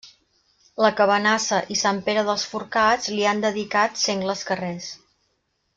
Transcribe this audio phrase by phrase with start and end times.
[0.85, 4.89] La Cabanassa i Sant Pere dels Forcats li han dedicat sengles carrers.